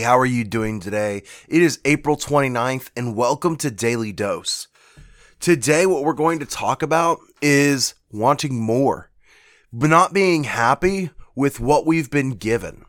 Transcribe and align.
How 0.00 0.18
are 0.18 0.26
you 0.26 0.44
doing 0.44 0.80
today? 0.80 1.22
It 1.46 1.60
is 1.60 1.78
April 1.84 2.16
29th, 2.16 2.90
and 2.96 3.14
welcome 3.14 3.56
to 3.56 3.70
Daily 3.70 4.12
Dose. 4.12 4.66
Today, 5.40 5.84
what 5.84 6.04
we're 6.04 6.14
going 6.14 6.38
to 6.38 6.46
talk 6.46 6.82
about 6.82 7.18
is 7.42 7.94
wanting 8.10 8.58
more, 8.58 9.10
but 9.72 9.90
not 9.90 10.14
being 10.14 10.44
happy 10.44 11.10
with 11.34 11.60
what 11.60 11.86
we've 11.86 12.10
been 12.10 12.30
given. 12.30 12.86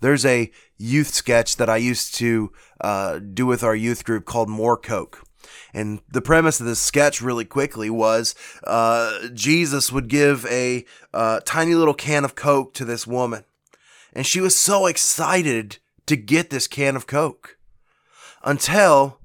There's 0.00 0.26
a 0.26 0.50
youth 0.76 1.14
sketch 1.14 1.56
that 1.56 1.70
I 1.70 1.76
used 1.76 2.16
to 2.16 2.52
uh, 2.80 3.20
do 3.20 3.46
with 3.46 3.62
our 3.62 3.76
youth 3.76 4.04
group 4.04 4.24
called 4.24 4.48
More 4.48 4.76
Coke. 4.76 5.22
And 5.72 6.00
the 6.10 6.22
premise 6.22 6.58
of 6.58 6.66
this 6.66 6.80
sketch, 6.80 7.22
really 7.22 7.44
quickly, 7.44 7.90
was 7.90 8.34
uh, 8.64 9.28
Jesus 9.32 9.92
would 9.92 10.08
give 10.08 10.46
a 10.46 10.84
uh, 11.12 11.40
tiny 11.44 11.74
little 11.74 11.94
can 11.94 12.24
of 12.24 12.34
Coke 12.34 12.74
to 12.74 12.84
this 12.84 13.06
woman. 13.06 13.44
And 14.12 14.26
she 14.26 14.40
was 14.40 14.56
so 14.56 14.86
excited 14.86 15.78
to 16.06 16.16
get 16.16 16.50
this 16.50 16.66
can 16.66 16.96
of 16.96 17.06
Coke 17.06 17.56
until 18.42 19.18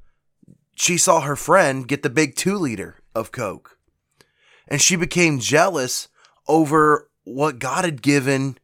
she 0.76 0.98
saw 0.98 1.22
her 1.22 1.36
friend 1.36 1.88
get 1.88 2.04
the 2.04 2.10
big 2.10 2.36
two 2.36 2.56
liter 2.58 3.02
of 3.14 3.32
Coke. 3.32 3.78
And 4.68 4.82
she 4.82 4.96
became 4.96 5.40
jealous 5.40 6.08
over 6.48 7.10
what 7.24 7.60
God 7.60 7.86
had 7.86 8.02
given 8.02 8.58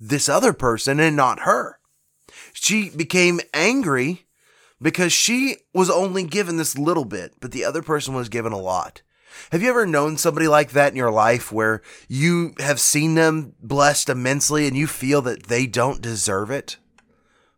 this 0.00 0.28
other 0.28 0.52
person 0.52 0.98
and 0.98 1.16
not 1.16 1.40
her. 1.40 1.78
She 2.52 2.90
became 2.90 3.40
angry 3.52 4.26
because 4.80 5.12
she 5.12 5.56
was 5.72 5.90
only 5.90 6.24
given 6.24 6.56
this 6.56 6.76
little 6.76 7.04
bit, 7.04 7.34
but 7.40 7.52
the 7.52 7.64
other 7.64 7.82
person 7.82 8.14
was 8.14 8.28
given 8.28 8.52
a 8.52 8.58
lot. 8.58 9.02
Have 9.50 9.62
you 9.62 9.70
ever 9.70 9.86
known 9.86 10.16
somebody 10.16 10.48
like 10.48 10.72
that 10.72 10.90
in 10.90 10.96
your 10.96 11.10
life 11.10 11.52
where 11.52 11.82
you 12.08 12.54
have 12.58 12.80
seen 12.80 13.14
them 13.14 13.54
blessed 13.60 14.08
immensely 14.08 14.66
and 14.66 14.76
you 14.76 14.86
feel 14.86 15.22
that 15.22 15.44
they 15.44 15.66
don't 15.66 16.02
deserve 16.02 16.50
it? 16.50 16.76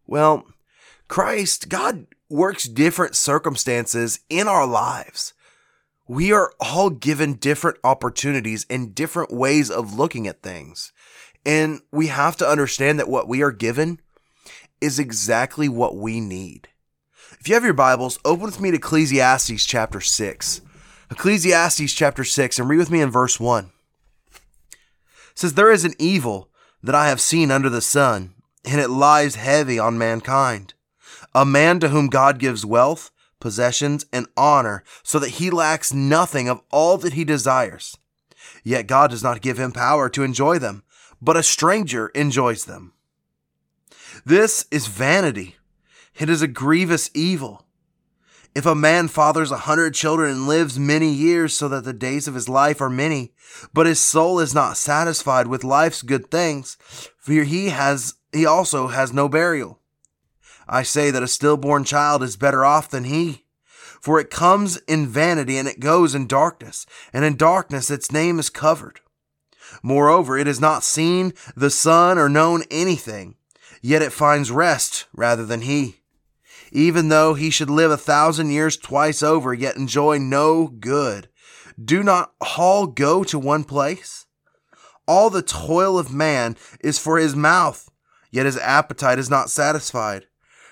Well, 0.07 0.47
Christ, 1.09 1.69
God 1.69 2.07
works 2.29 2.65
different 2.65 3.17
circumstances 3.17 4.21
in 4.29 4.49
our 4.49 4.67
lives. 4.67 5.35
We 6.07 6.33
are 6.33 6.53
all 6.61 6.91
given 6.91 7.35
different 7.35 7.79
opportunities 7.83 8.67
and 8.69 8.95
different 8.95 9.33
ways 9.33 9.71
of 9.71 9.95
looking 9.95 10.27
at 10.27 10.43
things. 10.43 10.93
And 11.47 11.81
we 11.91 12.09
have 12.09 12.37
to 12.39 12.49
understand 12.49 12.99
that 12.99 13.09
what 13.09 13.29
we 13.29 13.43
are 13.43 13.53
given 13.53 14.01
is 14.81 14.99
exactly 14.99 15.69
what 15.69 15.97
we 15.97 16.21
need. 16.21 16.69
If 17.41 17.49
you 17.49 17.55
have 17.55 17.65
your 17.65 17.75
Bibles, 17.75 18.19
open 18.25 18.47
with 18.47 18.61
me 18.61 18.71
to 18.71 18.77
Ecclesiastes 18.77 19.65
chapter 19.65 20.01
6. 20.01 20.61
Ecclesiastes 21.11 21.93
chapter 21.93 22.25
6, 22.25 22.59
and 22.59 22.69
read 22.69 22.79
with 22.79 22.91
me 22.91 23.01
in 23.01 23.11
verse 23.11 23.39
1. 23.39 23.71
It 24.33 24.39
says, 25.35 25.55
There 25.55 25.71
is 25.71 25.85
an 25.85 25.95
evil 25.99 26.51
that 26.83 26.95
I 26.95 27.09
have 27.09 27.21
seen 27.21 27.51
under 27.51 27.69
the 27.69 27.81
sun 27.81 28.34
and 28.65 28.81
it 28.81 28.89
lies 28.89 29.35
heavy 29.35 29.79
on 29.79 29.99
mankind. 29.99 30.75
A 31.35 31.45
man 31.45 31.81
to 31.81 31.89
whom 31.89 32.09
God 32.09 32.39
gives 32.39 32.65
wealth, 32.65 33.11
possessions, 33.41 34.07
and 34.13 34.27
honor, 34.37 34.85
so 35.03 35.19
that 35.19 35.33
he 35.33 35.51
lacks 35.51 35.93
nothing 35.93 36.49
of 36.49 36.63
all 36.71 36.97
that 36.99 37.13
he 37.13 37.25
desires. 37.25 37.97
Yet 38.63 38.87
God 38.87 39.11
does 39.11 39.23
not 39.23 39.43
give 39.43 39.59
him 39.59 39.73
power 39.73 40.09
to 40.09 40.23
enjoy 40.23 40.59
them, 40.59 40.83
but 41.21 41.37
a 41.37 41.43
stranger 41.43 42.09
enjoys 42.09 42.65
them. 42.65 42.93
This 44.25 44.67
is 44.71 44.87
vanity. 44.87 45.57
It 46.19 46.31
is 46.31 46.43
a 46.43 46.49
grievous 46.49 47.11
evil. 47.15 47.67
If 48.55 48.67
a 48.67 48.75
man 48.75 49.09
fathers 49.09 49.51
a 49.51 49.59
hundred 49.59 49.95
children 49.95 50.31
and 50.31 50.47
lives 50.47 50.79
many 50.79 51.13
years 51.13 51.55
so 51.55 51.69
that 51.69 51.85
the 51.85 51.93
days 51.93 52.29
of 52.29 52.35
his 52.35 52.49
life 52.49 52.81
are 52.81 52.89
many, 52.89 53.33
but 53.73 53.87
his 53.87 53.99
soul 53.99 54.39
is 54.39 54.55
not 54.55 54.77
satisfied 54.77 55.49
with 55.49 55.65
life's 55.65 56.03
good 56.03 56.31
things, 56.31 56.77
for 57.19 57.33
he 57.33 57.71
has 57.71 58.15
he 58.35 58.47
also 58.47 58.89
has 58.89 59.13
no 59.13 59.29
burial. 59.29 59.81
I 60.69 60.83
say 60.83 61.11
that 61.11 61.23
a 61.23 61.29
stillborn 61.29 61.85
child 61.85 62.23
is 62.23 62.37
better 62.37 62.65
off 62.65 62.89
than 62.89 63.05
he, 63.05 63.45
for 64.01 64.19
it 64.19 64.31
comes 64.31 64.79
in 64.89 65.07
vanity 65.07 65.57
and 65.57 65.69
it 65.69 65.81
goes 65.81 66.15
in 66.15 66.27
darkness, 66.27 66.87
and 67.13 67.25
in 67.25 67.37
darkness 67.37 67.91
its 67.91 68.13
name 68.13 68.39
is 68.39 68.51
covered. 68.51 69.01
Moreover, 69.83 70.39
it 70.39 70.47
has 70.47 70.61
not 70.61 70.85
seen 70.85 71.33
the 71.57 71.71
sun 71.71 72.19
or 72.19 72.29
known 72.29 72.63
anything, 72.71 73.37
yet 73.83 74.03
it 74.03 74.13
finds 74.13 74.51
rest 74.51 75.07
rather 75.13 75.45
than 75.45 75.63
he. 75.63 76.01
Even 76.73 77.09
though 77.09 77.35
he 77.35 77.51
should 77.51 77.71
live 77.71 77.91
a 77.91 77.97
thousand 77.97 78.51
years 78.51 78.77
twice 78.77 79.23
over, 79.23 79.55
yet 79.55 79.77
enjoy 79.77 80.19
no 80.19 80.67
good. 80.67 81.29
Do 81.83 82.03
not 82.03 82.33
all 82.59 82.87
go 82.87 83.25
to 83.25 83.39
one 83.39 83.65
place? 83.65 84.27
All 85.07 85.31
the 85.31 85.43
toil 85.43 85.99
of 85.99 86.13
man 86.13 86.57
is 86.81 86.99
for 86.99 87.19
his 87.19 87.37
mouth 87.37 87.91
yet 88.35 88.47
his 88.47 88.59
appetite 88.59 89.19
is 89.19 89.31
not 89.31 89.49
satisfied. 89.49 90.27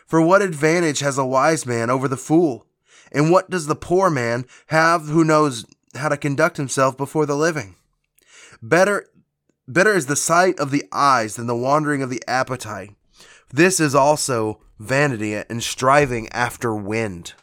For 0.06 0.20
what 0.20 0.42
advantage 0.42 0.98
has 0.98 1.16
a 1.16 1.24
wise 1.24 1.64
man 1.64 1.90
over 1.90 2.08
the 2.08 2.16
fool? 2.16 2.66
And 3.12 3.30
what 3.30 3.50
does 3.50 3.66
the 3.66 3.76
poor 3.76 4.10
man 4.10 4.46
have 4.66 5.06
who 5.06 5.22
knows 5.22 5.64
how 5.94 6.08
to 6.08 6.16
conduct 6.16 6.56
himself 6.56 6.96
before 6.96 7.24
the 7.24 7.36
living? 7.36 7.76
Better, 8.60 9.06
better 9.68 9.94
is 9.94 10.06
the 10.06 10.16
sight 10.16 10.58
of 10.58 10.72
the 10.72 10.84
eyes 10.90 11.36
than 11.36 11.46
the 11.46 11.56
wandering 11.56 12.02
of 12.02 12.10
the 12.10 12.22
appetite. 12.26 12.96
This 13.52 13.78
is 13.78 13.94
also 13.94 14.60
vanity 14.80 15.34
and 15.34 15.62
striving 15.62 16.28
after 16.30 16.74
wind. 16.74 17.34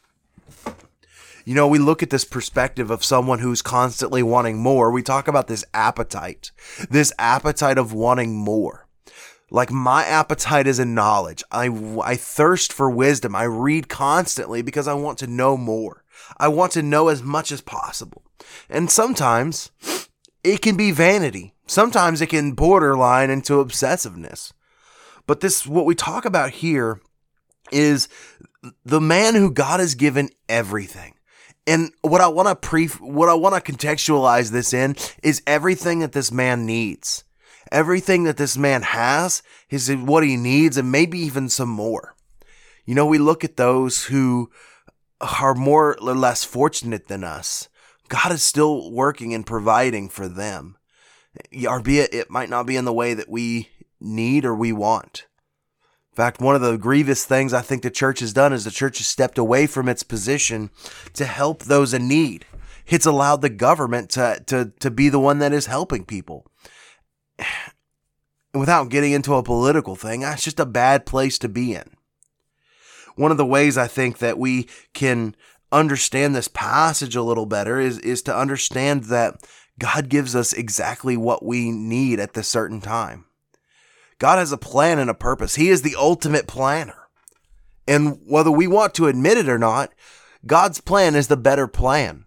You 1.45 1.55
know, 1.55 1.67
we 1.67 1.79
look 1.79 2.03
at 2.03 2.09
this 2.09 2.25
perspective 2.25 2.91
of 2.91 3.05
someone 3.05 3.39
who's 3.39 3.61
constantly 3.61 4.21
wanting 4.21 4.57
more. 4.57 4.91
We 4.91 5.01
talk 5.01 5.29
about 5.29 5.47
this 5.47 5.63
appetite, 5.73 6.51
this 6.89 7.13
appetite 7.17 7.77
of 7.77 7.93
wanting 7.93 8.35
more. 8.35 8.88
Like 9.51 9.71
my 9.71 10.05
appetite 10.05 10.67
is 10.67 10.79
in 10.79 10.93
knowledge. 10.93 11.43
I, 11.51 11.69
I 12.03 12.15
thirst 12.15 12.71
for 12.71 12.89
wisdom. 12.89 13.35
I 13.35 13.43
read 13.43 13.89
constantly 13.89 14.61
because 14.61 14.87
I 14.87 14.93
want 14.93 15.17
to 15.19 15.27
know 15.27 15.57
more. 15.57 16.03
I 16.37 16.47
want 16.47 16.71
to 16.73 16.83
know 16.83 17.07
as 17.07 17.23
much 17.23 17.51
as 17.51 17.61
possible. 17.61 18.23
And 18.69 18.91
sometimes 18.91 19.71
it 20.43 20.61
can 20.61 20.77
be 20.77 20.91
vanity. 20.91 21.53
Sometimes 21.67 22.21
it 22.21 22.27
can 22.27 22.53
borderline 22.53 23.29
into 23.29 23.63
obsessiveness. 23.63 24.53
But 25.25 25.41
this, 25.41 25.65
what 25.65 25.85
we 25.85 25.95
talk 25.95 26.25
about 26.25 26.51
here 26.51 27.01
is 27.71 28.07
the 28.83 29.01
man 29.01 29.35
who 29.35 29.51
God 29.51 29.79
has 29.79 29.95
given 29.95 30.29
everything. 30.47 31.13
And 31.67 31.91
what 32.01 32.21
I 32.21 32.27
want 32.27 32.47
to 32.47 32.55
pre, 32.55 32.87
what 32.87 33.29
I 33.29 33.35
want 33.35 33.53
to 33.63 33.71
contextualize 33.71 34.51
this 34.51 34.73
in 34.73 34.95
is 35.21 35.43
everything 35.45 35.99
that 35.99 36.13
this 36.13 36.31
man 36.31 36.65
needs. 36.65 37.23
Everything 37.71 38.23
that 38.23 38.37
this 38.37 38.57
man 38.57 38.81
has 38.81 39.43
is 39.69 39.93
what 39.95 40.23
he 40.23 40.37
needs 40.37 40.77
and 40.77 40.91
maybe 40.91 41.19
even 41.19 41.49
some 41.49 41.69
more. 41.69 42.15
You 42.85 42.95
know, 42.95 43.05
we 43.05 43.19
look 43.19 43.43
at 43.43 43.57
those 43.57 44.05
who 44.05 44.49
are 45.21 45.53
more 45.53 45.95
or 46.01 46.15
less 46.15 46.43
fortunate 46.43 47.07
than 47.07 47.23
us. 47.23 47.69
God 48.07 48.31
is 48.31 48.41
still 48.41 48.91
working 48.91 49.33
and 49.33 49.45
providing 49.45 50.09
for 50.09 50.27
them, 50.27 50.77
albeit 51.63 52.13
it 52.13 52.31
might 52.31 52.49
not 52.49 52.65
be 52.65 52.75
in 52.75 52.85
the 52.85 52.93
way 52.93 53.13
that 53.13 53.29
we 53.29 53.69
need 53.99 54.45
or 54.45 54.55
we 54.55 54.71
want. 54.71 55.27
In 56.11 56.15
fact, 56.15 56.41
one 56.41 56.55
of 56.55 56.61
the 56.61 56.77
grievous 56.77 57.23
things 57.23 57.53
I 57.53 57.61
think 57.61 57.83
the 57.83 57.91
church 57.91 58.19
has 58.19 58.33
done 58.33 58.51
is 58.51 58.63
the 58.63 58.71
church 58.71 58.97
has 58.97 59.07
stepped 59.07 59.37
away 59.37 59.67
from 59.67 59.87
its 59.87 60.01
position 60.01 60.71
to 61.13 61.25
help 61.25 61.63
those 61.63 61.93
in 61.93 62.07
need. 62.07 62.45
It's 62.87 63.05
allowed 63.05 63.41
the 63.41 63.49
government 63.49 64.09
to, 64.11 64.41
to, 64.47 64.73
to 64.79 64.89
be 64.89 65.09
the 65.09 65.19
one 65.19 65.37
that 65.39 65.53
is 65.53 65.67
helping 65.67 66.05
people 66.05 66.47
without 68.53 68.89
getting 68.89 69.11
into 69.11 69.35
a 69.35 69.43
political 69.43 69.95
thing, 69.95 70.21
that's 70.21 70.43
just 70.43 70.59
a 70.59 70.65
bad 70.65 71.05
place 71.05 71.37
to 71.39 71.49
be 71.49 71.73
in. 71.73 71.91
One 73.15 73.31
of 73.31 73.37
the 73.37 73.45
ways 73.45 73.77
I 73.77 73.87
think 73.87 74.19
that 74.19 74.37
we 74.37 74.67
can 74.93 75.35
understand 75.71 76.35
this 76.35 76.47
passage 76.47 77.15
a 77.15 77.21
little 77.21 77.45
better 77.45 77.79
is, 77.79 77.99
is 77.99 78.21
to 78.23 78.35
understand 78.35 79.05
that 79.05 79.45
God 79.77 80.09
gives 80.09 80.35
us 80.35 80.53
exactly 80.53 81.15
what 81.15 81.43
we 81.43 81.71
need 81.71 82.19
at 82.19 82.33
this 82.33 82.47
certain 82.47 82.81
time. 82.81 83.25
God 84.19 84.37
has 84.37 84.51
a 84.51 84.57
plan 84.57 84.99
and 84.99 85.09
a 85.09 85.13
purpose. 85.13 85.55
He 85.55 85.69
is 85.69 85.81
the 85.81 85.95
ultimate 85.97 86.47
planner. 86.47 87.07
And 87.87 88.19
whether 88.25 88.51
we 88.51 88.67
want 88.67 88.93
to 88.95 89.07
admit 89.07 89.37
it 89.37 89.49
or 89.49 89.57
not, 89.57 89.91
God's 90.45 90.81
plan 90.81 91.15
is 91.15 91.27
the 91.27 91.37
better 91.37 91.67
plan. 91.67 92.25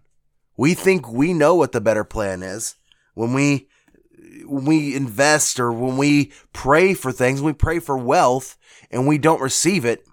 We 0.57 0.73
think 0.73 1.09
we 1.09 1.33
know 1.33 1.55
what 1.55 1.71
the 1.71 1.81
better 1.81 2.03
plan 2.03 2.43
is 2.43 2.75
when 3.13 3.33
we 3.33 3.69
when 4.45 4.65
we 4.65 4.95
invest 4.95 5.59
or 5.59 5.71
when 5.71 5.97
we 5.97 6.31
pray 6.53 6.93
for 6.93 7.11
things, 7.11 7.41
we 7.41 7.53
pray 7.53 7.79
for 7.79 7.97
wealth 7.97 8.57
and 8.91 9.07
we 9.07 9.17
don't 9.17 9.41
receive 9.41 9.85
it, 9.85 10.05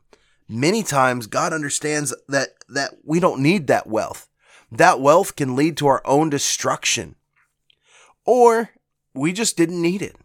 many 0.49 0.82
times 0.82 1.26
God 1.26 1.52
understands 1.52 2.14
that 2.28 2.50
that 2.69 2.94
we 3.05 3.20
don't 3.20 3.43
need 3.43 3.67
that 3.67 3.87
wealth. 3.87 4.28
That 4.72 5.00
wealth 5.00 5.37
can 5.37 5.56
lead 5.56 5.76
to 5.78 5.87
our 5.88 6.02
own 6.05 6.31
destruction. 6.31 7.17
Or 8.25 8.70
we 9.14 9.32
just 9.32 9.56
didn't 9.56 9.82
need 9.82 10.02
it. 10.02 10.17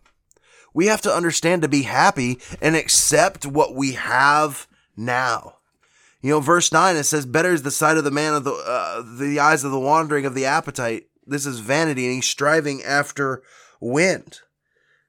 We 0.73 0.87
have 0.87 1.01
to 1.01 1.13
understand 1.13 1.61
to 1.61 1.67
be 1.67 1.83
happy 1.83 2.39
and 2.61 2.75
accept 2.75 3.45
what 3.45 3.73
we 3.73 3.93
have 3.93 4.67
now. 4.95 5.55
You 6.21 6.31
know, 6.31 6.39
verse 6.39 6.71
9, 6.71 6.95
it 6.95 7.03
says, 7.03 7.25
Better 7.25 7.53
is 7.53 7.63
the 7.63 7.71
sight 7.71 7.97
of 7.97 8.03
the 8.03 8.11
man 8.11 8.33
of 8.33 8.43
the, 8.43 8.51
uh, 8.51 9.03
the 9.17 9.39
eyes 9.39 9.63
of 9.63 9.71
the 9.71 9.79
wandering 9.79 10.25
of 10.25 10.35
the 10.35 10.45
appetite. 10.45 11.07
This 11.25 11.45
is 11.45 11.59
vanity, 11.59 12.05
and 12.05 12.15
he's 12.15 12.27
striving 12.27 12.83
after 12.83 13.41
wind. 13.85 14.39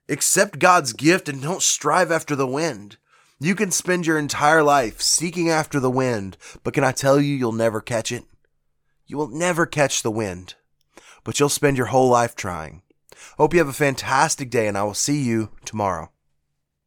Accept 0.09 0.59
God's 0.59 0.93
gift 0.93 1.29
and 1.29 1.43
don't 1.43 1.63
strive 1.63 2.13
after 2.13 2.37
the 2.37 2.47
wind. 2.47 2.97
You 3.41 3.55
can 3.55 3.71
spend 3.71 4.07
your 4.07 4.19
entire 4.19 4.63
life 4.63 5.01
seeking 5.01 5.51
after 5.51 5.81
the 5.81 5.91
wind, 5.91 6.37
but 6.63 6.75
can 6.75 6.85
I 6.85 6.93
tell 6.93 7.21
you, 7.21 7.35
you'll 7.35 7.53
never 7.53 7.81
catch 7.81 8.13
it? 8.13 8.25
You 9.07 9.17
will 9.17 9.29
never 9.29 9.67
catch 9.67 10.03
the 10.03 10.11
wind, 10.11 10.55
but 11.25 11.39
you'll 11.39 11.49
spend 11.49 11.77
your 11.77 11.87
whole 11.87 12.09
life 12.09 12.35
trying. 12.35 12.83
Hope 13.37 13.53
you 13.53 13.59
have 13.61 13.69
a 13.69 13.73
fantastic 13.73 14.51
day, 14.51 14.69
and 14.69 14.77
I 14.77 14.85
will 14.85 14.95
see 14.95 15.23
you 15.23 15.51
tomorrow. 15.65 16.11